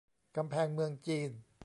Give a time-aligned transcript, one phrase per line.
[0.35, 1.29] กำแพงเมืองจีน